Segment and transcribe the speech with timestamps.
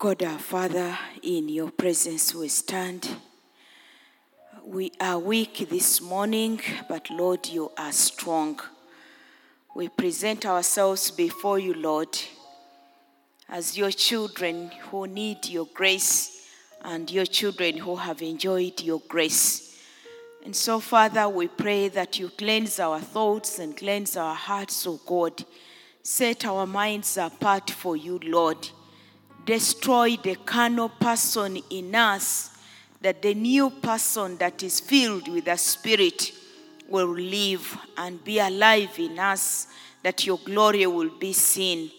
[0.00, 3.06] God our Father, in your presence we stand.
[4.64, 8.58] We are weak this morning, but Lord, you are strong.
[9.76, 12.18] We present ourselves before you, Lord,
[13.46, 16.48] as your children who need your grace
[16.80, 19.78] and your children who have enjoyed your grace.
[20.46, 24.98] And so, Father, we pray that you cleanse our thoughts and cleanse our hearts, O
[25.04, 25.44] God.
[26.02, 28.70] Set our minds apart for you, Lord.
[29.50, 32.50] Destroy the carnal person in us,
[33.00, 36.30] that the new person that is filled with the Spirit
[36.88, 39.66] will live and be alive in us,
[40.04, 41.90] that your glory will be seen.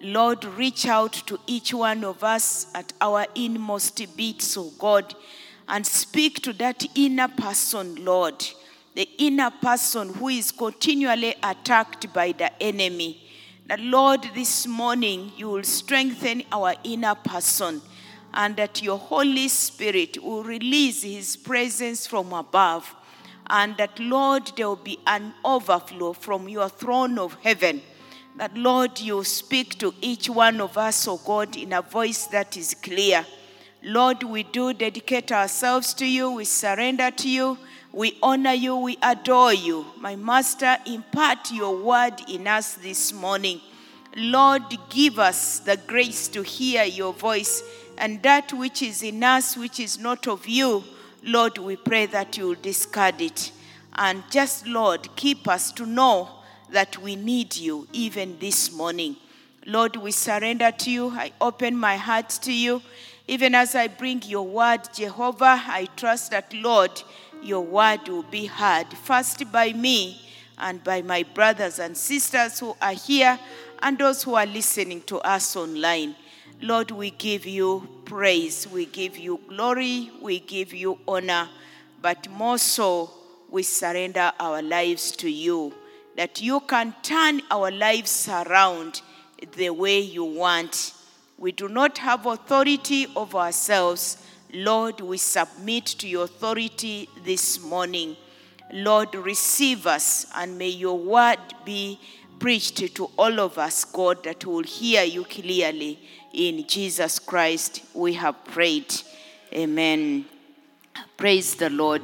[0.00, 5.12] Lord, reach out to each one of us at our inmost beats, O God,
[5.66, 8.46] and speak to that inner person, Lord,
[8.94, 13.18] the inner person who is continually attacked by the enemy.
[13.66, 17.80] That, Lord, this morning you will strengthen our inner person
[18.34, 22.94] and that your Holy Spirit will release his presence from above.
[23.48, 27.82] And that, Lord, there will be an overflow from your throne of heaven.
[28.36, 32.56] That, Lord, you speak to each one of us, O God, in a voice that
[32.56, 33.26] is clear.
[33.82, 37.58] Lord, we do dedicate ourselves to you, we surrender to you,
[37.92, 39.84] we honor you, we adore you.
[39.98, 43.60] My Master, impart your word in us this morning.
[44.16, 47.62] Lord, give us the grace to hear your voice
[47.98, 50.82] and that which is in us, which is not of you.
[51.22, 53.52] Lord, we pray that you will discard it.
[53.94, 56.28] And just, Lord, keep us to know
[56.70, 59.16] that we need you even this morning.
[59.66, 61.10] Lord, we surrender to you.
[61.10, 62.82] I open my heart to you.
[63.28, 66.90] Even as I bring your word, Jehovah, I trust that, Lord,
[67.42, 70.20] your word will be heard first by me
[70.58, 73.38] and by my brothers and sisters who are here
[73.82, 76.14] and those who are listening to us online.
[76.60, 81.48] Lord, we give you praise, we give you glory, we give you honor,
[82.00, 83.10] but more so,
[83.50, 85.74] we surrender our lives to you,
[86.16, 89.02] that you can turn our lives around
[89.56, 90.94] the way you want.
[91.36, 94.21] We do not have authority over ourselves.
[94.54, 98.18] Lord, we submit to your authority this morning.
[98.70, 101.98] Lord, receive us and may your word be
[102.38, 105.98] preached to all of us, God, that will hear you clearly.
[106.34, 108.94] In Jesus Christ, we have prayed.
[109.54, 110.26] Amen.
[111.16, 112.02] Praise the Lord.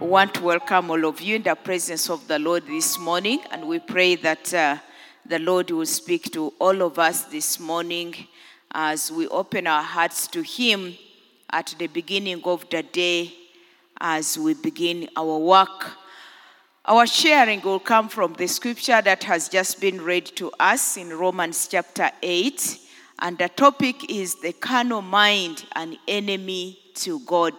[0.00, 3.40] We want to welcome all of you in the presence of the Lord this morning,
[3.50, 4.78] and we pray that uh,
[5.26, 8.14] the Lord will speak to all of us this morning
[8.72, 10.96] as we open our hearts to Him
[11.50, 13.32] at the beginning of the day
[14.00, 15.92] as we begin our work.
[16.84, 21.10] Our sharing will come from the scripture that has just been read to us in
[21.10, 22.78] Romans chapter 8,
[23.20, 27.54] and the topic is the carnal mind, an enemy to God.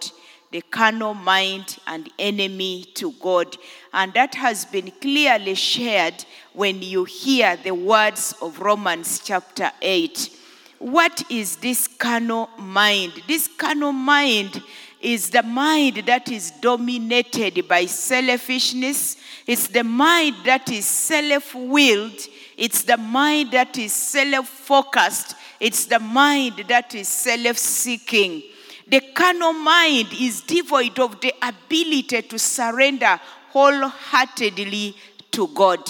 [0.52, 3.56] The carnal mind and enemy to God.
[3.92, 6.24] And that has been clearly shared
[6.54, 10.39] when you hear the words of Romans chapter 8.
[10.80, 13.12] What is this carnal mind?
[13.28, 14.62] This carnal mind
[15.02, 19.18] is the mind that is dominated by selfishness.
[19.46, 22.18] It's the mind that is self willed.
[22.56, 25.36] It's the mind that is self focused.
[25.60, 28.42] It's the mind that is self seeking.
[28.88, 33.20] The carnal mind is devoid of the ability to surrender
[33.50, 34.96] wholeheartedly
[35.32, 35.80] to God.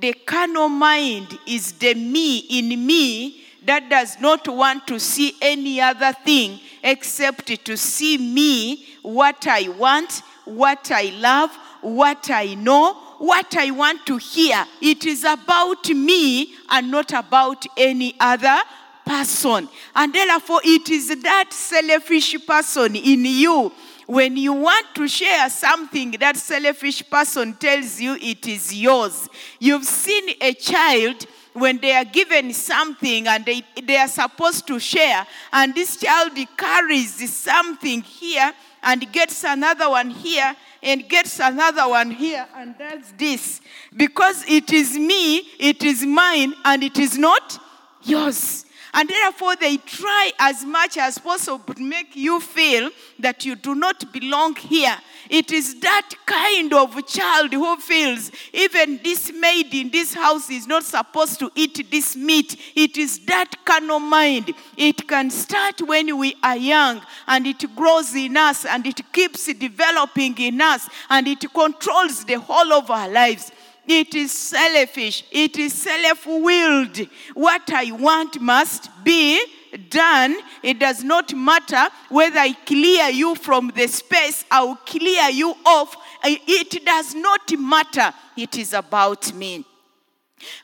[0.00, 5.80] The carnal mind is the me in me that does not want to see any
[5.80, 11.50] other thing except to see me, what I want, what I love,
[11.82, 14.64] what I know, what I want to hear.
[14.80, 18.58] It is about me and not about any other
[19.04, 19.68] person.
[19.94, 23.72] And therefore, it is that selfish person in you.
[24.06, 29.28] When you want to share something, that selfish person tells you it is yours.
[29.60, 34.78] You've seen a child when they are given something and they, they are supposed to
[34.78, 38.52] share, and this child carries something here
[38.82, 43.60] and gets another one here and gets another one here and does this
[43.96, 47.58] because it is me, it is mine, and it is not
[48.02, 48.64] yours.
[48.92, 53.74] And therefore, they try as much as possible to make you feel that you do
[53.74, 54.96] not belong here.
[55.30, 60.66] It is that kind of child who feels even this maid in this house is
[60.66, 62.56] not supposed to eat this meat.
[62.74, 64.52] It is that carnal mind.
[64.76, 69.46] It can start when we are young and it grows in us and it keeps
[69.54, 73.52] developing in us and it controls the whole of our lives.
[73.86, 75.22] It is selfish.
[75.30, 76.98] It is self willed.
[77.34, 79.40] What I want must be
[79.88, 85.54] done, it does not matter whether I clear you from the space, I'll clear you
[85.64, 85.94] off.
[86.24, 88.12] It does not matter.
[88.36, 89.64] It is about me.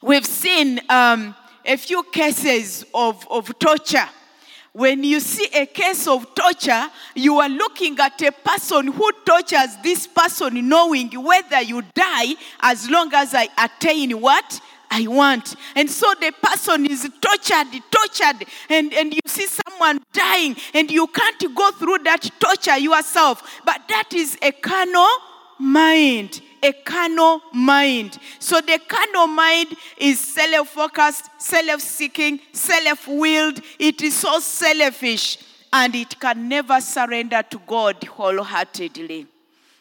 [0.03, 4.09] We've seen um, a few cases of, of torture.
[4.73, 9.75] When you see a case of torture, you are looking at a person who tortures
[9.83, 14.61] this person, knowing whether you die as long as I attain what
[14.91, 15.57] I want.
[15.75, 21.07] And so the person is tortured, tortured, and, and you see someone dying, and you
[21.09, 23.61] can't go through that torture yourself.
[23.65, 25.09] But that is a carnal
[25.59, 26.41] mind.
[26.63, 28.19] A carnal mind.
[28.39, 33.61] So the carnal mind is self focused, self seeking, self willed.
[33.79, 35.39] It is so selfish,
[35.73, 39.27] and it can never surrender to God wholeheartedly.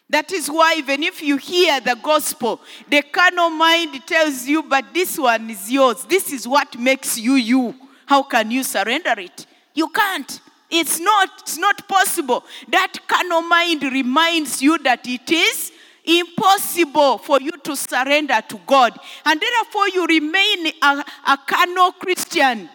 [0.09, 4.93] That is why, even if you hear the gospel, the carnal mind tells you, but
[4.93, 6.05] this one is yours.
[6.05, 7.75] This is what makes you you.
[8.05, 9.47] How can you surrender it?
[9.73, 10.39] You can't.
[10.69, 12.43] It's not, it's not possible.
[12.69, 15.71] That carnal mind reminds you that it is
[16.05, 18.97] impossible for you to surrender to God.
[19.25, 22.69] And therefore, you remain a, a carnal Christian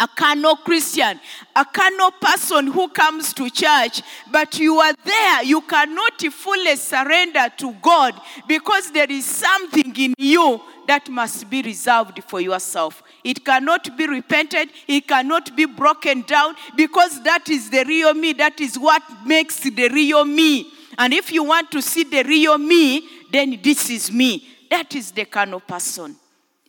[0.00, 1.20] a carnal Christian,
[1.54, 7.46] a carnal person who comes to church, but you are there, you cannot fully surrender
[7.58, 13.02] to God because there is something in you that must be reserved for yourself.
[13.24, 18.32] It cannot be repented, it cannot be broken down because that is the real me,
[18.34, 20.70] that is what makes the real me.
[20.98, 24.46] And if you want to see the real me, then this is me.
[24.70, 26.16] That is the carnal person.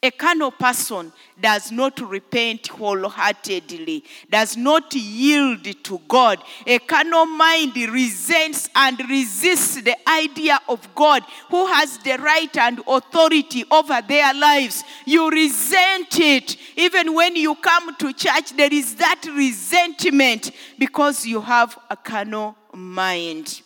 [0.04, 1.12] A carnal person
[1.42, 6.44] does not repent wholeheartedly, does not yield to God.
[6.68, 12.80] A carnal mind resents and resists the idea of God who has the right and
[12.88, 14.84] authority over their lives.
[15.06, 16.58] You resent it.
[16.76, 22.56] Even when you come to church, there is that resentment because you have a carnal
[22.72, 23.64] mind.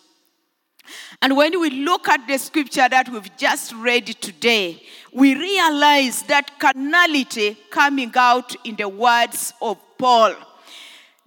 [1.21, 4.81] And when we look at the scripture that we've just read today,
[5.13, 10.35] we realize that carnality coming out in the words of Paul.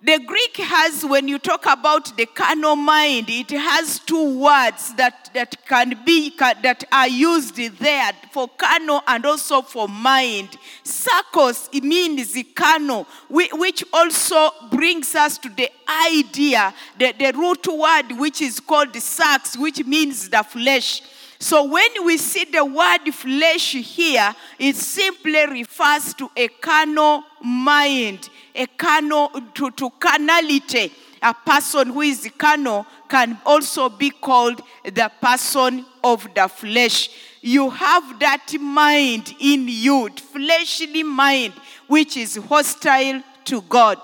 [0.04, 5.30] The Greek has, when you talk about the carnal mind, it has two words that,
[5.32, 10.58] that can be, that are used there for carnal and also for mind.
[10.84, 15.70] Sarkos, means carnal, which also brings us to the
[16.06, 21.00] idea, the, the root word which is called sarx, which means the flesh.
[21.38, 28.28] So when we see the word flesh here, it simply refers to a carnal mind
[28.54, 30.92] a carnal, to, to carnality.
[31.22, 37.08] A person who is carnal can also be called the person of the flesh.
[37.40, 41.54] You have that mind in you, fleshly mind,
[41.86, 43.98] which is hostile to God.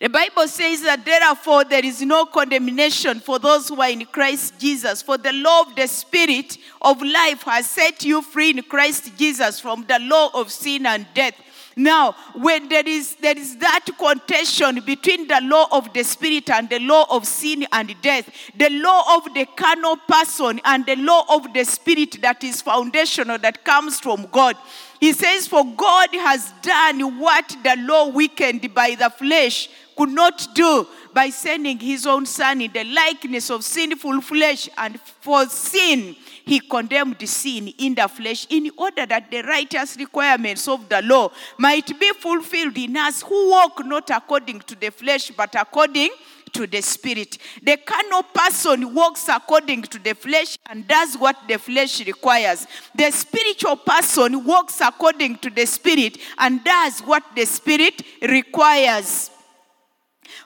[0.00, 4.58] The Bible says that therefore there is no condemnation for those who are in Christ
[4.58, 5.02] Jesus.
[5.02, 9.60] For the law of the Spirit of life has set you free in Christ Jesus
[9.60, 11.34] from the law of sin and death.
[11.78, 16.68] Now, when there is, there is that contention between the law of the spirit and
[16.68, 21.24] the law of sin and death, the law of the carnal person and the law
[21.28, 24.56] of the spirit that is foundational, that comes from God.
[24.98, 30.48] He says, For God has done what the law weakened by the flesh could not
[30.54, 36.16] do by sending his own son in the likeness of sinful flesh and for sin
[36.48, 41.30] he condemned sin in the flesh in order that the righteous requirements of the law
[41.58, 46.08] might be fulfilled in us who walk not according to the flesh but according
[46.54, 47.36] to the spirit.
[47.62, 52.66] The carnal person walks according to the flesh and does what the flesh requires.
[52.94, 59.30] The spiritual person walks according to the spirit and does what the spirit requires.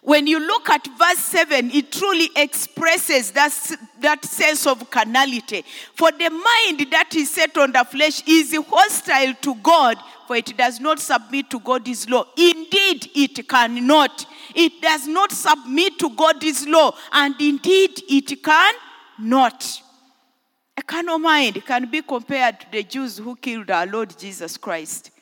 [0.05, 3.53] When you look at verse 7, it truly expresses that,
[4.01, 5.65] that sense of carnality.
[5.95, 10.57] For the mind that is set on the flesh is hostile to God, for it
[10.57, 12.25] does not submit to God's law.
[12.37, 14.27] Indeed, it cannot.
[14.57, 19.83] It does not submit to God's law, and indeed, it cannot.
[20.77, 25.13] A carnal mind can be compared to the Jews who killed our Lord Jesus Christ.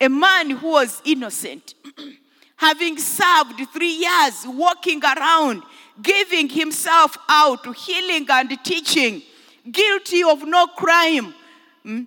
[0.00, 1.74] A man who was innocent.
[2.60, 5.62] having served three years, walking around,
[6.02, 9.22] giving himself out to healing and teaching,
[9.72, 11.34] guilty of no crime.
[11.82, 12.02] Hmm?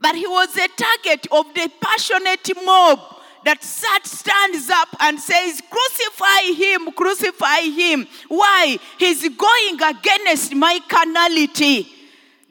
[0.00, 2.98] But he was a target of the passionate mob
[3.44, 8.08] that sat, stands up and says, Crucify him, crucify him.
[8.26, 8.78] Why?
[8.98, 11.86] He's going against my carnality.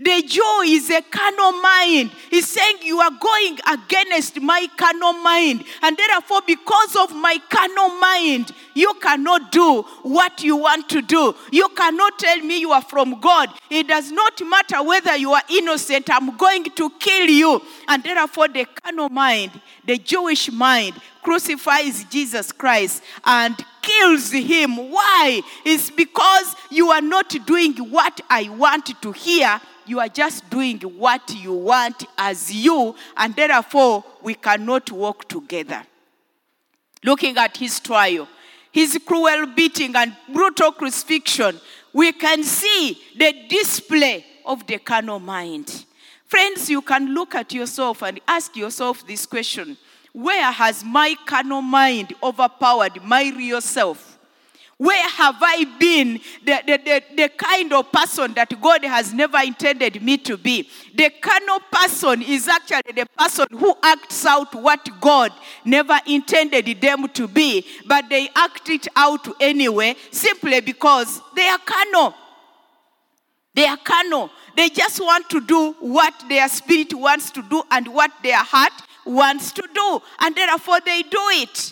[0.01, 2.11] The Jew is a carnal mind.
[2.29, 5.65] He's saying, You are going against my carnal mind.
[5.81, 11.35] And therefore, because of my carnal mind, you cannot do what you want to do.
[11.51, 13.49] You cannot tell me you are from God.
[13.69, 17.61] It does not matter whether you are innocent, I'm going to kill you.
[17.89, 20.93] And therefore, the carnal mind, the Jewish mind,
[21.23, 24.91] crucifies Jesus Christ and kills him.
[24.91, 25.41] Why?
[25.65, 30.79] It's because you are not doing what I want to hear you are just doing
[30.81, 35.81] what you want as you, and therefore we cannot work together.
[37.03, 38.27] Looking at his trial,
[38.71, 41.59] his cruel beating and brutal crucifixion,
[41.91, 45.85] we can see the display of the carnal mind.
[46.29, 49.75] Friends, you can look at yourself and ask yourself this question
[50.13, 54.19] Where has my carnal mind overpowered my real self?
[54.77, 59.39] Where have I been the, the, the, the, kind of person that God has never
[59.39, 60.69] intended me to be?
[60.95, 65.33] The carnal person is actually the person who acts out what God
[65.65, 71.59] never intended them to be, but they act it out anyway simply because they are
[71.65, 72.13] carnal.
[73.55, 74.29] They are carnal.
[74.59, 78.73] They just want to do what their spirit wants to do and what their heart
[79.05, 81.71] wants to do, and therefore they do it.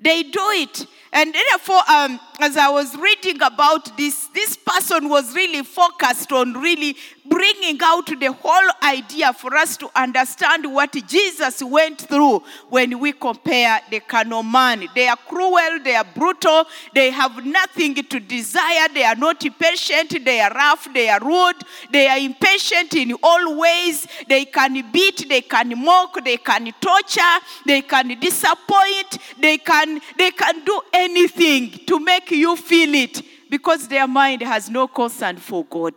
[0.00, 0.88] They do it.
[1.12, 6.54] And therefore, um, as I was reading about this, this person was really focused on
[6.54, 6.96] really
[7.26, 13.12] bringing out the whole idea for us to understand what Jesus went through when we
[13.12, 14.86] compare the carnal man.
[14.94, 16.64] They are cruel, they are brutal,
[16.94, 21.56] they have nothing to desire, they are not patient, they are rough, they are rude,
[21.90, 24.06] they are impatient in all ways.
[24.28, 27.20] They can beat, they can mock, they can torture,
[27.66, 33.88] they can disappoint, they can they can do anything to make you feel it because
[33.88, 35.94] their mind has no concern for God.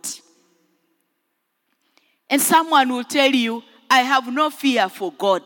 [2.30, 5.42] And someone will tell you, I have no fear for God.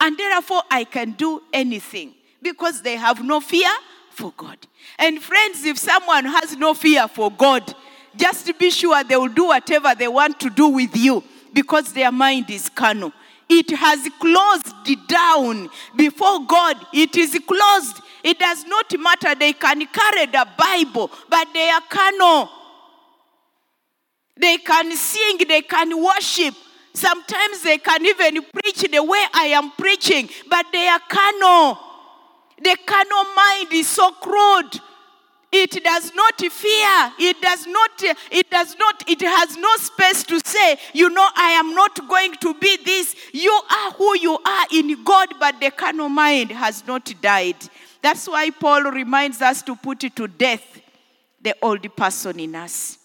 [0.00, 3.68] And therefore, I can do anything because they have no fear
[4.10, 4.58] for God.
[4.98, 7.74] And friends, if someone has no fear for God,
[8.16, 12.12] just be sure they will do whatever they want to do with you because their
[12.12, 13.12] mind is carnal.
[13.48, 16.76] It has closed down before God.
[16.92, 18.02] It is closed.
[18.22, 19.34] It does not matter.
[19.34, 22.50] They can carry the Bible, but they are carnal.
[24.38, 26.54] They can sing, they can worship.
[26.94, 31.78] Sometimes they can even preach the way I am preaching, but they are carnal.
[32.62, 34.80] The carnal mind is so crude.
[35.50, 37.12] It does not fear.
[37.18, 37.90] It does not,
[38.30, 42.34] it does not, it has no space to say, you know, I am not going
[42.34, 43.16] to be this.
[43.32, 47.56] You are who you are in God, but the carnal mind has not died.
[48.02, 50.80] That's why Paul reminds us to put to death
[51.40, 52.97] the old person in us.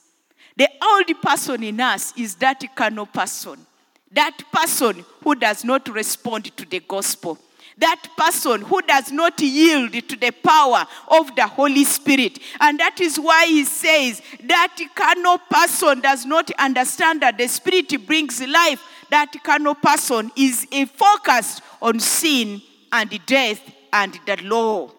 [0.56, 3.66] The old person in us is that carnal person,
[4.12, 7.40] that person who does not respond to the gospel,
[7.78, 12.38] that person who does not yield to the power of the Holy Spirit.
[12.60, 18.06] And that is why he says that carnal person does not understand that the Spirit
[18.06, 18.82] brings life.
[19.10, 24.92] That carnal person is focused on sin and death and the law.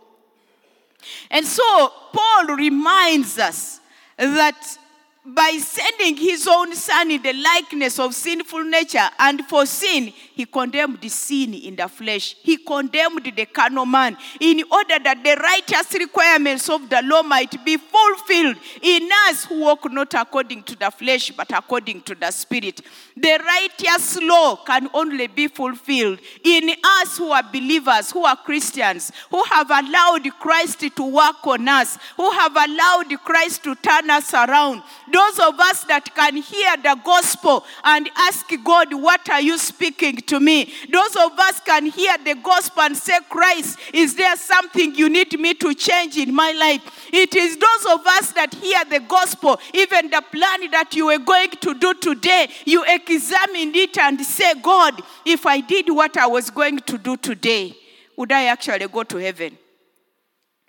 [1.30, 3.80] And so Paul reminds us
[4.16, 4.78] that
[5.26, 10.44] by sending his own son in the likeness of sinful nature and for sin he
[10.44, 12.36] condemned sin in the flesh.
[12.42, 17.64] He condemned the carnal man in order that the righteous requirements of the law might
[17.64, 22.30] be fulfilled in us who walk not according to the flesh but according to the
[22.30, 22.82] spirit.
[23.16, 29.12] The righteous law can only be fulfilled in us who are believers who are christians
[29.30, 34.34] who have allowed christ to work on us who have allowed christ to turn us
[34.34, 34.82] around
[35.14, 40.16] those of us that can hear the gospel and ask God, What are you speaking
[40.16, 40.72] to me?
[40.92, 45.38] Those of us can hear the gospel and say, Christ, is there something you need
[45.38, 47.08] me to change in my life?
[47.12, 51.18] It is those of us that hear the gospel, even the plan that you were
[51.18, 56.26] going to do today, you examine it and say, God, if I did what I
[56.26, 57.76] was going to do today,
[58.16, 59.58] would I actually go to heaven?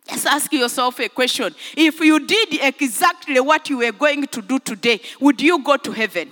[0.08, 1.54] Just ask yourself a question.
[1.76, 5.92] If you did exactly what you were going to do today, would you go to
[5.92, 6.30] heaven?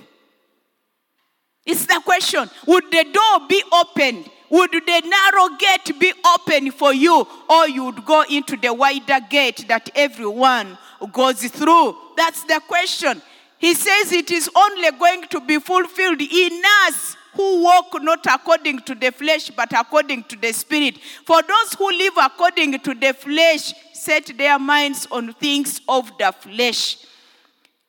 [1.66, 2.48] It's the question.
[2.66, 4.30] Would the door be opened?
[4.50, 7.26] Would the narrow gate be open for you?
[7.48, 10.78] Or you would go into the wider gate that everyone
[11.12, 11.96] goes through?
[12.16, 13.20] That's the question.
[13.58, 18.80] He says it is only going to be fulfilled in us who walk not according
[18.80, 20.98] to the flesh, but according to the Spirit.
[21.26, 26.32] For those who live according to the flesh set their minds on things of the
[26.32, 26.98] flesh.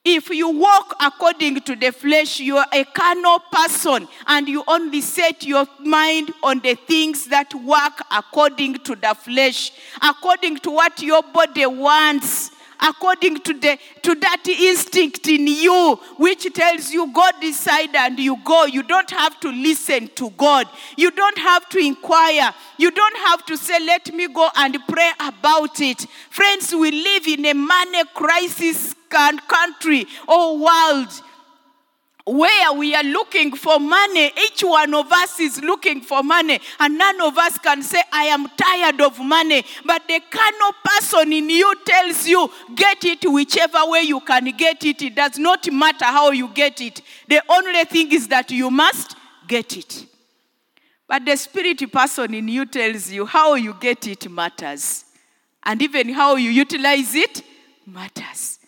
[0.08, 5.02] If you walk according to the flesh, you are a carnal person and you only
[5.02, 9.72] set your mind on the things that work according to the flesh,
[10.04, 16.52] according to what your body wants, according to, the, to that instinct in you, which
[16.54, 18.66] tells you go decide and you go.
[18.66, 20.68] You don't have to listen to God.
[20.98, 22.54] You don't have to inquire.
[22.78, 26.06] You don't have to say, let me go and pray about it.
[26.30, 28.96] Friends, we live in a money crisis
[29.48, 31.10] country or world
[32.26, 34.32] where we are looking for money.
[34.46, 38.24] Each one of us is looking for money, and none of us can say, I
[38.24, 39.64] am tired of money.
[39.86, 44.84] But the carnal person in you tells you, get it whichever way you can get
[44.84, 45.02] it.
[45.02, 47.02] It does not matter how you get it.
[47.28, 49.16] The only thing is that you must
[49.48, 50.08] get it.
[51.08, 55.06] But the spirit person in you tells you how you get it matters.
[55.64, 57.44] And even how you utilize it
[57.86, 58.60] matters.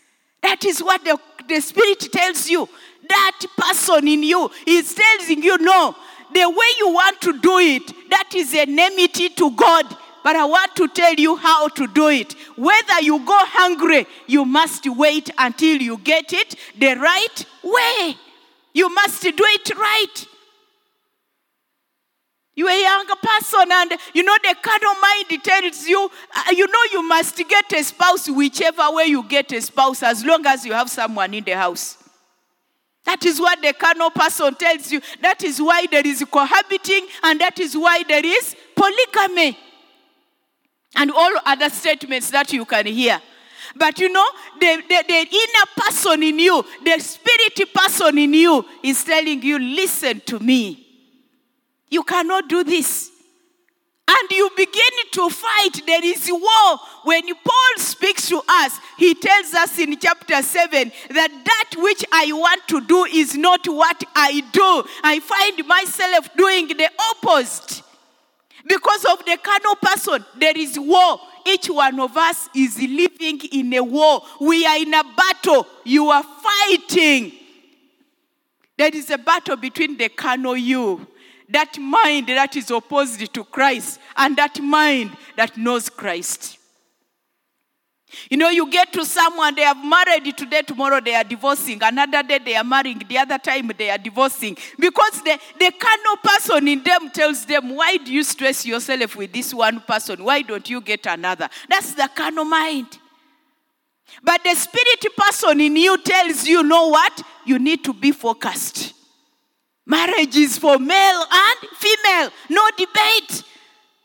[0.41, 2.69] That is what the, the Spirit tells you.
[3.09, 5.95] That person in you is telling you, no,
[6.33, 9.85] the way you want to do it, that is enmity to God.
[10.23, 12.33] But I want to tell you how to do it.
[12.57, 18.17] Whether you go hungry, you must wait until you get it the right way.
[18.73, 20.27] You must do it right.
[22.55, 26.83] You're a younger person, and you know the carnal mind tells you, uh, you know,
[26.91, 30.73] you must get a spouse whichever way you get a spouse, as long as you
[30.73, 31.97] have someone in the house.
[33.07, 34.99] That is what the carnal person tells you.
[35.21, 39.57] That is why there is cohabiting, and that is why there is polygamy.
[40.93, 43.21] And all other statements that you can hear.
[43.77, 44.27] But you know,
[44.59, 49.57] the, the, the, inner person in you, the spirit person in you, is telling you,
[49.57, 50.85] listen to me.
[51.89, 53.09] You cannot do this.
[54.09, 55.81] And you begin to fight.
[55.85, 56.79] There is war.
[57.03, 62.31] When Paul speaks to us, he tells us in chapter 7 that that which I
[62.31, 64.83] want to do is not what I do.
[65.03, 67.83] I find myself doing the opposite.
[68.65, 71.19] Because of the carnal person, there is war.
[71.45, 74.21] Each one of us is living in a war.
[74.39, 75.67] We are in a battle.
[75.83, 77.33] You are fighting.
[78.77, 81.07] There is a battle between the carnal you
[81.49, 86.57] that mind that is opposed to Christ and that mind that knows Christ.
[88.29, 91.83] You know, you get to someone, they have married today, tomorrow they are divorcing.
[91.83, 94.57] Another day they are marrying, the other time they are divorcing.
[94.79, 99.33] Because the, the carnal person in them tells them, Why do you stress yourself with
[99.33, 100.23] this one person?
[100.23, 101.49] Why don't you get another?
[101.69, 102.97] That's the carnal mind.
[104.23, 107.21] But the spirit person in you tells you, know what?
[107.45, 108.93] You need to be focused.
[109.87, 113.43] Marriage is for male and female, no debate.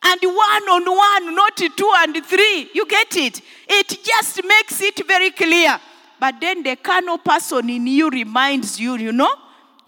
[0.04, 2.70] And one on one, not two and three.
[2.72, 3.40] You get it?
[3.68, 5.78] It just makes it very clear.
[6.20, 9.34] But then the carnal person in you reminds you, you know,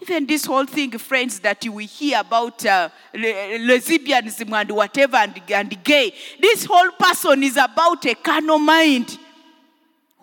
[0.01, 5.83] even this whole thing, friends, that will hear about uh, lesbianism and whatever and, and
[5.83, 9.17] gay, this whole person is about a carnal mind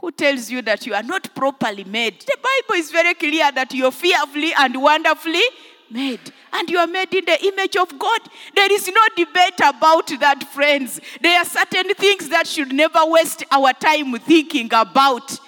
[0.03, 2.21] who tells you that you are not properly made.
[2.21, 5.45] The Bible is very clear that you're fearfully and wonderfully
[5.91, 6.21] made.
[6.53, 8.21] And you are made in the image of God.
[8.55, 11.01] There is no debate about that, friends.
[11.21, 15.39] There are certain things that should never waste our time thinking about.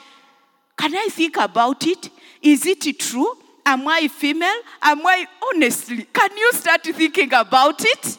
[0.78, 2.08] Can I think about it?
[2.40, 3.36] Is it true?
[3.66, 4.60] Am I female?
[4.82, 6.06] Am I honestly?
[6.12, 8.18] Can you start thinking about it?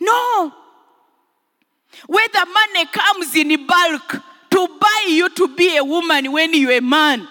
[0.00, 0.54] No.
[2.06, 6.80] Whether money comes in bulk to buy you to be a woman when you're a
[6.80, 7.28] man,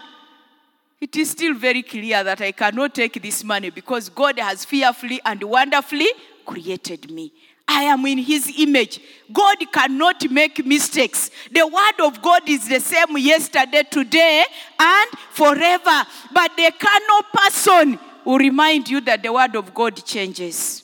[0.99, 5.21] it is still very clear that I cannot take this money because God has fearfully
[5.23, 6.09] and wonderfully
[6.45, 7.31] created me.
[7.67, 8.99] I am in his image.
[9.31, 11.29] God cannot make mistakes.
[11.51, 14.45] The word of God is the same yesterday, today,
[14.79, 16.03] and forever.
[16.33, 20.83] But the carnal person will remind you that the word of God changes.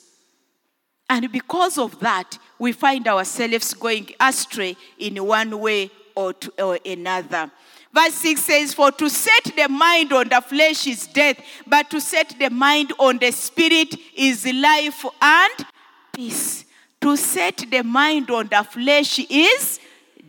[1.08, 6.78] And because of that, we find ourselves going astray in one way or, to, or
[6.84, 7.50] another.
[7.92, 12.00] Verse 6 says, For to set the mind on the flesh is death, but to
[12.00, 15.66] set the mind on the spirit is life and
[16.12, 16.64] peace.
[17.00, 19.78] To set the mind on the flesh is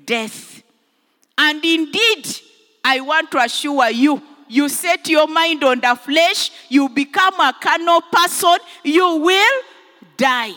[0.05, 0.61] death.
[1.37, 2.27] And indeed,
[2.83, 7.53] I want to assure you, you set your mind on the flesh, you become a
[7.59, 9.61] carnal person, you will
[10.17, 10.53] die.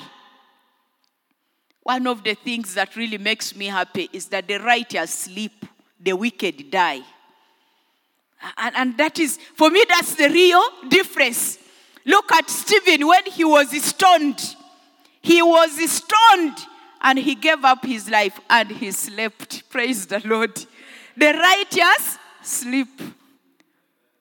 [1.88, 5.64] One of the things that really makes me happy is that the righteous sleep
[5.98, 7.00] the wicked die.
[8.58, 11.58] And, and that is, for me, that's the real difference.
[12.04, 14.54] Look at Stephen when he was stoned.
[15.22, 16.58] He was stoned
[17.00, 19.70] and he gave up his life and he slept.
[19.70, 20.54] Praise the Lord.
[21.16, 23.00] The righteous sleep.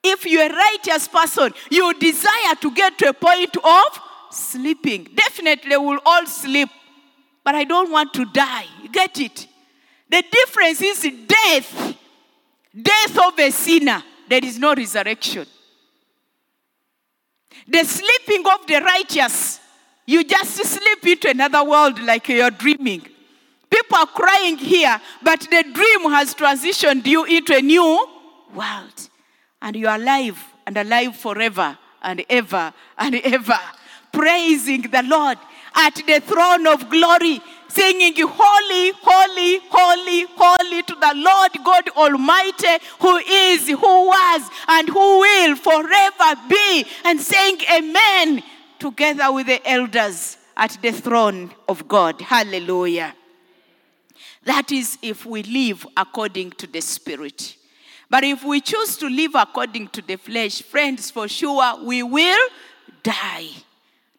[0.02, 4.00] if you're a righteous person, you desire to get to a point of
[4.32, 5.10] sleeping.
[5.14, 6.70] Definitely, we'll all sleep,
[7.48, 8.66] but I don't want to die.
[8.84, 9.48] You get it?
[10.10, 11.96] The difference is death.
[12.76, 15.48] Death of a sinner, there is no resurrection.
[17.66, 19.62] The sleeping of the righteous,
[20.06, 23.08] you just sleep into another world like you're dreaming.
[23.70, 28.10] People are crying here, but the dream has transitioned you into a new
[28.54, 29.10] world.
[29.62, 33.60] And you are alive and alive forever and ever and ever,
[34.12, 35.38] praising the Lord
[35.78, 42.84] at the throne of glory, singing, Holy, holy, holy, holy to the Lord God Almighty,
[43.00, 48.44] who is, who was, and who will forever be, and saying, Amen,
[48.80, 52.20] together with the elders at the throne of God.
[52.22, 53.14] Hallelujah.
[54.44, 57.56] That is if we live according to the Spirit.
[58.10, 62.50] But if we choose to live according to the flesh, friends, for sure we will
[63.04, 63.50] die.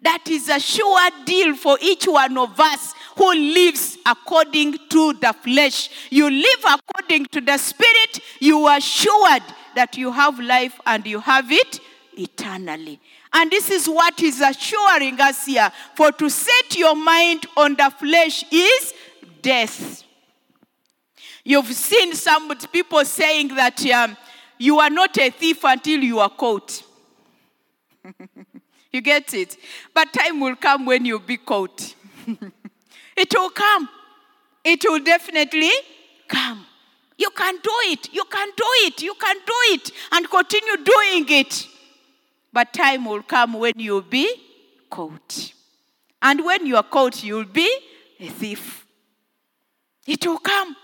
[0.00, 5.34] That is a sure deal for each one of us who lives according to the
[5.42, 5.90] flesh.
[6.10, 9.42] You live according to the spirit, you are assured
[9.74, 11.80] that you have life and you have it
[12.16, 13.00] eternally.
[13.32, 15.70] And this is what is assuring us here.
[15.94, 18.94] For to set your mind on the flesh is
[19.42, 20.04] death.
[21.44, 24.16] You've seen some people saying that um,
[24.58, 26.82] you are not a thief until you are caught.
[28.92, 29.56] You get it?
[29.92, 31.94] But time will come when you'll be caught.
[33.16, 33.88] it will come.
[34.64, 35.70] It will definitely
[36.26, 36.66] come.
[37.16, 38.12] You can do it.
[38.12, 39.02] You can do it.
[39.02, 41.66] You can do it and continue doing it.
[42.52, 44.34] But time will come when you'll be
[44.88, 45.52] caught.
[46.22, 47.70] And when you are caught, you'll be
[48.20, 48.86] a thief.
[50.06, 50.76] It will come.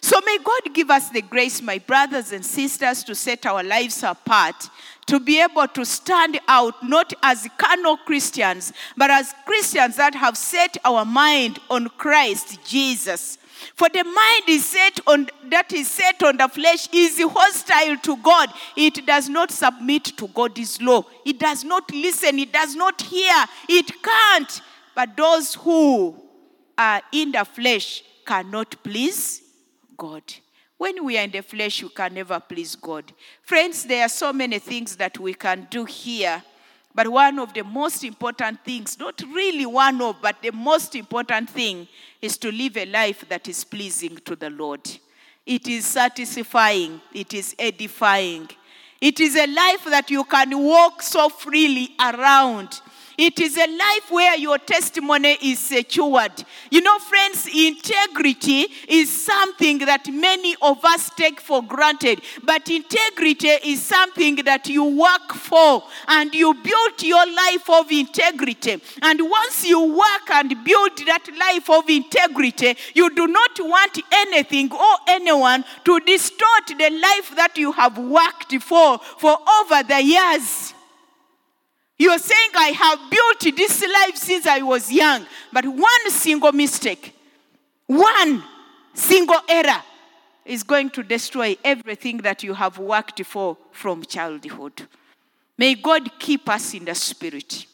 [0.00, 4.02] So may God give us the grace, my brothers and sisters, to set our lives
[4.02, 4.68] apart,
[5.06, 10.36] to be able to stand out not as carnal Christians, but as Christians that have
[10.36, 13.38] set our mind on Christ Jesus.
[13.74, 18.16] For the mind is set on that is set on the flesh is hostile to
[18.18, 18.50] God.
[18.76, 21.04] It does not submit to God's law.
[21.24, 22.38] It does not listen.
[22.38, 23.44] It does not hear.
[23.68, 24.60] It can't.
[24.94, 26.14] But those who
[26.76, 29.42] are in the flesh cannot please
[29.96, 30.22] God.
[30.78, 33.12] When we are in the flesh, we can never please God.
[33.42, 36.42] Friends, there are so many things that we can do here.
[36.94, 41.50] But one of the most important things, not really one of, but the most important
[41.50, 41.86] thing,
[42.22, 44.80] is to live a life that is pleasing to the Lord.
[45.44, 48.48] It is satisfying, it is edifying.
[49.00, 52.80] It is a life that you can walk so freely around
[53.18, 56.44] it is a life where your testimony is secured.
[56.70, 62.20] You know, friends, integrity is something that many of us take for granted.
[62.42, 68.80] But integrity is something that you work for and you build your life of integrity.
[69.02, 74.72] And once you work and build that life of integrity, you do not want anything
[74.72, 80.65] or anyone to distort the life that you have worked for for over the years.
[81.98, 87.14] You're saying, I have built this life since I was young, but one single mistake,
[87.86, 88.42] one
[88.92, 89.82] single error
[90.44, 94.86] is going to destroy everything that you have worked for from childhood.
[95.58, 97.66] May God keep us in the spirit.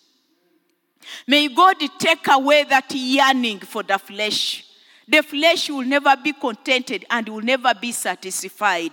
[1.27, 4.65] May God take away that yearning for the flesh.
[5.09, 8.93] The flesh will never be contented and will never be satisfied.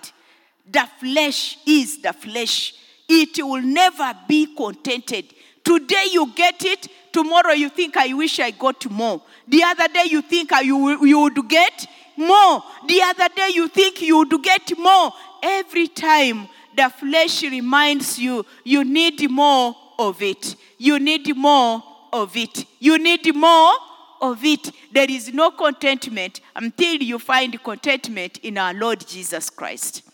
[0.69, 2.73] The flesh is the flesh
[3.09, 5.33] it will never be contented.
[5.63, 9.21] Today you get it, tomorrow you think, I wish I got more.
[9.47, 12.63] The other day you think you, you would get more.
[12.87, 15.11] The other day you think you would get more.
[15.41, 20.55] Every time the flesh reminds you, you need more of it.
[20.77, 22.65] You need more of it.
[22.79, 23.73] You need more
[24.21, 24.71] of it.
[24.91, 30.08] There is no contentment until you find contentment in our Lord Jesus Christ.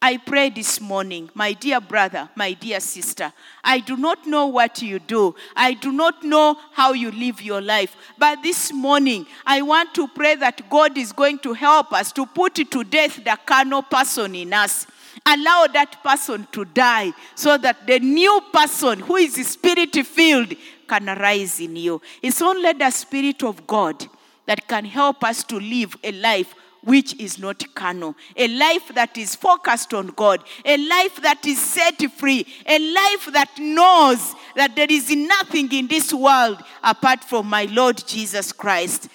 [0.00, 3.32] I pray this morning, my dear brother, my dear sister.
[3.64, 5.34] I do not know what you do.
[5.56, 7.96] I do not know how you live your life.
[8.16, 12.26] But this morning, I want to pray that God is going to help us to
[12.26, 14.86] put to death the carnal person in us.
[15.26, 20.54] Allow that person to die so that the new person who is spirit filled
[20.86, 22.00] can arise in you.
[22.22, 24.06] It's only the Spirit of God
[24.46, 29.16] that can help us to live a life which is not carnal, a life that
[29.18, 34.74] is focused on God, a life that is set free, a life that knows that
[34.76, 39.08] there is nothing in this world apart from my Lord Jesus Christ.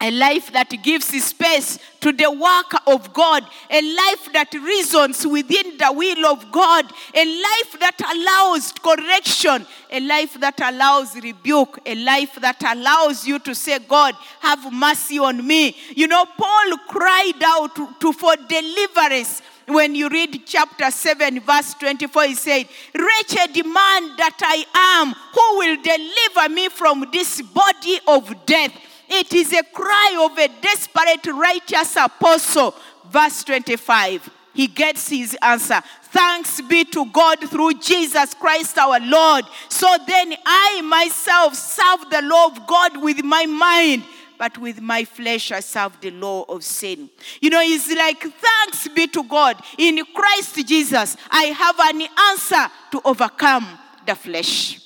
[0.00, 5.76] A life that gives space to the work of God, a life that reasons within
[5.76, 11.94] the will of God, a life that allows correction, a life that allows rebuke, a
[11.96, 15.76] life that allows you to say, God, have mercy on me.
[15.94, 19.42] You know, Paul cried out to, to for deliverance.
[19.66, 24.64] When you read chapter 7, verse 24, he said, Wretched man that I
[25.02, 28.72] am, who will deliver me from this body of death?
[29.10, 32.74] It is a cry of a desperate righteous apostle.
[33.10, 34.30] Verse 25.
[34.54, 35.80] He gets his answer.
[36.04, 39.44] Thanks be to God through Jesus Christ our Lord.
[39.68, 44.04] So then I myself serve the law of God with my mind,
[44.38, 47.10] but with my flesh I serve the law of sin.
[47.40, 49.60] You know, it's like, thanks be to God.
[49.78, 54.80] In Christ Jesus, I have an answer to overcome the flesh.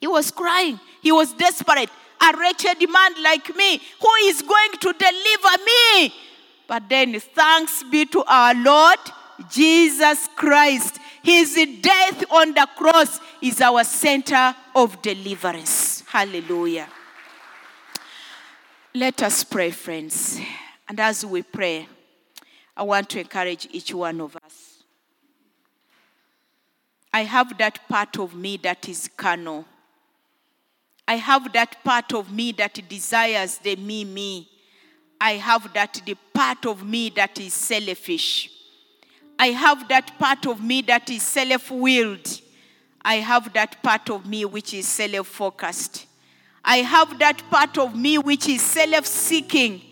[0.00, 1.90] He was crying, he was desperate
[2.22, 6.14] a wretched man like me who is going to deliver me.
[6.66, 8.98] But then, thanks be to our Lord
[9.50, 10.98] Jesus Christ.
[11.22, 16.02] His death on the cross is our center of deliverance.
[16.08, 16.88] Hallelujah.
[18.94, 20.40] Let us pray, friends.
[20.88, 21.88] And as we pray,
[22.76, 24.82] I want to encourage each one of us.
[27.12, 29.66] I have that part of me that is carnal.
[31.12, 34.48] I have that part of me that desires the me, me.
[35.20, 38.50] I have that the part of me that is selfish.
[39.38, 42.40] I have that part of me that is self willed.
[43.04, 46.06] I have that part of me which is self focused.
[46.64, 49.82] I have that part of me which is self seeking.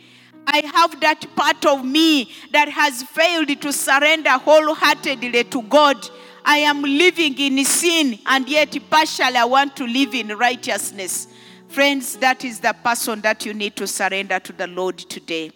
[0.47, 5.99] I have that part of me that has failed to surrender wholeheartedly to God
[6.45, 11.29] I am living in sin and yet partially I want to live in righteousness.
[11.69, 15.53] Friends, that is the person that you need to surrender to the Lord today.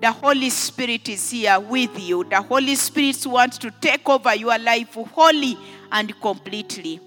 [0.00, 2.24] The Holy Spirit is here with you.
[2.24, 5.58] The Holy Spirit wants to take over your life wholly
[5.92, 7.00] and completely.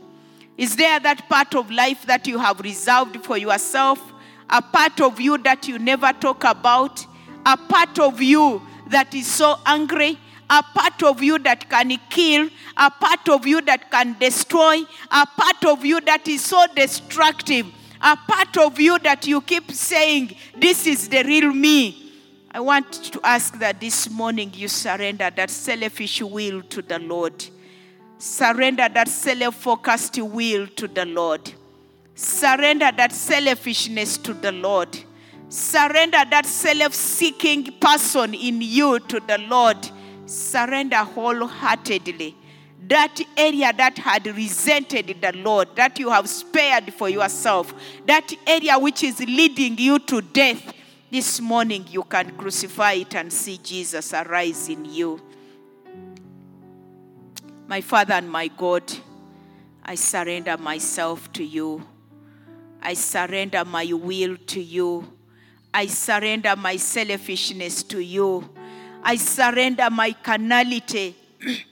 [0.58, 4.00] Is there that part of life that you have reserved for yourself?
[4.50, 7.04] A part of you that you never talk about?
[7.46, 10.20] A part of you that is so angry?
[10.54, 15.26] A part of you that can kill, a part of you that can destroy, a
[15.26, 17.66] part of you that is so destructive,
[18.00, 22.12] a part of you that you keep saying, This is the real me.
[22.52, 27.34] I want to ask that this morning you surrender that selfish will to the Lord.
[28.20, 31.52] Surrender that self focused will to the Lord.
[32.14, 35.00] Surrender that selfishness to the Lord.
[35.50, 39.90] Surrender that self seeking person in you to the Lord
[40.26, 42.36] surrender wholeheartedly.
[42.88, 47.74] That area that had resented the Lord, that you have spared for yourself,
[48.06, 50.74] that area which is leading you to death,
[51.10, 55.22] this morning you can crucify it and see Jesus arise in you.
[57.68, 58.84] My Father and my God,
[59.86, 61.86] I surrender myself to you.
[62.82, 65.08] I surrender my will to you.
[65.74, 68.50] I surrender my selfishness to you.
[69.04, 71.16] I surrender my carnality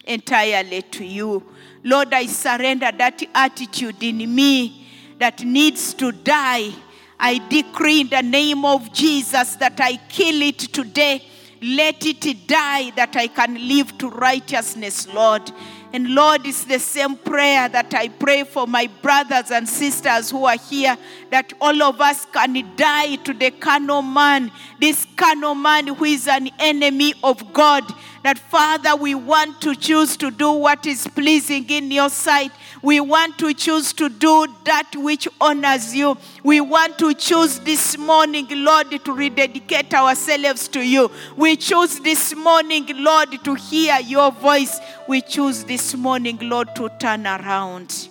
[0.06, 1.44] entirely to you.
[1.84, 6.72] Lord, I surrender that attitude in me that needs to die.
[7.20, 11.24] I decree in the name of Jesus that I kill it today.
[11.62, 15.52] Let it die that I can live to righteousness, Lord.
[15.93, 20.45] And Lord, it's the same prayer that I pray for my brothers and sisters who
[20.45, 20.97] are here,
[21.32, 26.27] that all of us can die to the carnal man, this carnal man who is
[26.27, 27.84] an enemy of God.
[28.23, 32.51] That Father, we want to choose to do what is pleasing in your sight.
[32.82, 36.17] We want to choose to do that which honors you.
[36.44, 41.12] We want to choose this morning, Lord, to rededicate ourselves to you.
[41.38, 44.80] We choose this morning, Lord, to hear your voice.
[45.08, 48.10] We choose this morning, Lord, to turn around.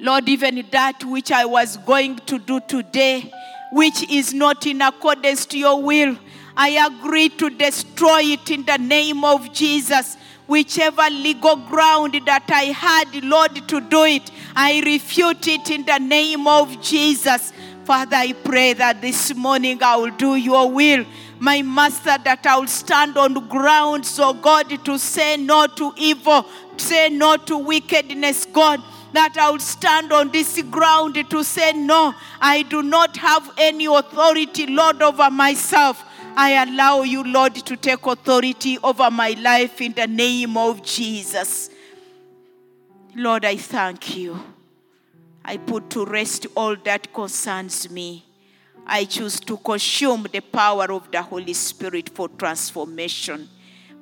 [0.00, 3.32] Lord, even that which I was going to do today,
[3.72, 6.18] which is not in accordance to your will,
[6.56, 12.64] I agree to destroy it in the name of Jesus whichever legal ground that I
[12.64, 17.52] had, Lord, to do it, I refute it in the name of Jesus.
[17.84, 21.04] Father, I pray that this morning I will do your will.
[21.38, 26.46] My master, that I will stand on ground, so God, to say no to evil,
[26.76, 28.82] say no to wickedness, God
[29.14, 33.86] that I will stand on this ground to say, No, I do not have any
[33.86, 36.04] authority, Lord, over myself.
[36.36, 41.70] I allow you, Lord, to take authority over my life in the name of Jesus.
[43.14, 44.42] Lord, I thank you.
[45.44, 48.24] I put to rest all that concerns me.
[48.86, 53.48] I choose to consume the power of the Holy Spirit for transformation,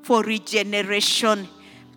[0.02, 1.46] for regeneration.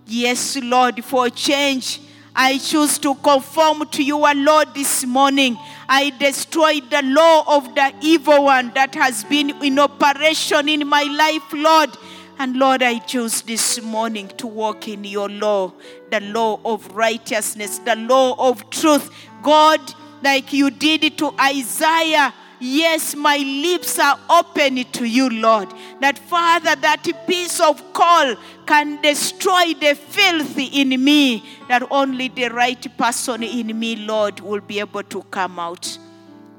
[0.06, 2.02] Yes, Lord, for change.
[2.36, 5.58] I choose to conform to your law this morning.
[5.88, 11.04] I destroy the law of the evil one that has been in operation in my
[11.04, 11.92] life, Lord.
[12.38, 15.72] And Lord, I choose this morning to walk in your law,
[16.12, 19.10] the law of righteousness, the law of truth.
[19.42, 19.80] God,
[20.22, 22.34] like you did it to Isaiah.
[22.60, 25.70] Yes, my lips are open to you, Lord.
[26.00, 32.50] That Father, that piece of coal can destroy the filth in me, that only the
[32.50, 35.98] right person in me, Lord, will be able to come out.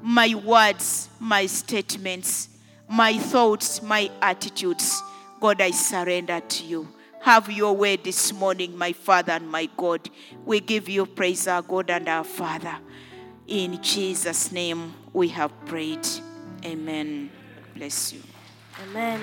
[0.01, 2.49] My words, my statements,
[2.87, 5.01] my thoughts, my attitudes,
[5.39, 6.87] God, I surrender to you.
[7.21, 10.09] Have your way this morning, my Father and my God.
[10.45, 12.77] We give you praise, our God and our Father.
[13.47, 16.07] In Jesus' name we have prayed.
[16.65, 17.29] Amen.
[17.75, 18.21] Bless you.
[18.83, 19.19] Amen.